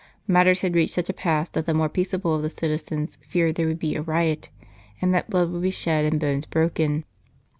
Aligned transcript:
Matters 0.27 0.61
had 0.61 0.73
reached 0.73 0.95
such 0.95 1.09
a 1.09 1.13
pass 1.13 1.47
that 1.49 1.67
the 1.67 1.75
more 1.75 1.87
peaceable 1.87 2.33
of 2.33 2.41
the 2.41 2.49
citizens 2.49 3.17
feared 3.21 3.53
there 3.53 3.67
would 3.67 3.77
be 3.77 3.95
a 3.95 4.01
riot, 4.01 4.49
and 4.99 5.13
that 5.13 5.29
blood 5.29 5.51
would 5.51 5.61
be 5.61 5.69
shed 5.69 6.05
and 6.05 6.19
bones 6.19 6.47
broken. 6.47 7.03